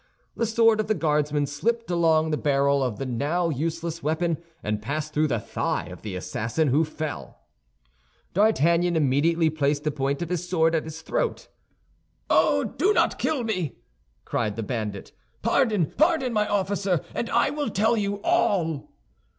[0.35, 4.81] The sword of the Guardsman slipped along the barrel of the now useless weapon, and
[4.81, 7.37] passed through the thigh of the assassin, who fell.
[8.33, 11.49] D'Artagnan immediately placed the point of his sword at his throat.
[12.31, 13.75] "Oh, do not kill me!"
[14.25, 15.11] cried the bandit.
[15.43, 18.89] "Pardon, pardon, my officer, and I will tell you all."